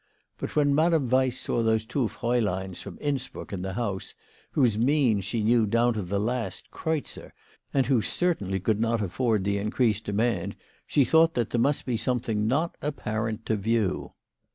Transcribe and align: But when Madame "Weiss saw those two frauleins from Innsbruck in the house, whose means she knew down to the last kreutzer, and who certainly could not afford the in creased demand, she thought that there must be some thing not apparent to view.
But 0.39 0.55
when 0.55 0.73
Madame 0.73 1.07
"Weiss 1.09 1.39
saw 1.39 1.61
those 1.61 1.85
two 1.85 2.07
frauleins 2.07 2.81
from 2.81 2.97
Innsbruck 2.99 3.53
in 3.53 3.61
the 3.61 3.73
house, 3.73 4.15
whose 4.53 4.75
means 4.75 5.25
she 5.25 5.43
knew 5.43 5.67
down 5.67 5.93
to 5.93 6.01
the 6.01 6.19
last 6.19 6.71
kreutzer, 6.71 7.33
and 7.71 7.85
who 7.85 8.01
certainly 8.01 8.59
could 8.59 8.79
not 8.79 8.99
afford 9.03 9.43
the 9.43 9.59
in 9.59 9.69
creased 9.69 10.05
demand, 10.05 10.55
she 10.87 11.05
thought 11.05 11.35
that 11.35 11.51
there 11.51 11.61
must 11.61 11.85
be 11.85 11.97
some 11.97 12.19
thing 12.19 12.47
not 12.47 12.75
apparent 12.81 13.45
to 13.45 13.55
view. 13.55 14.13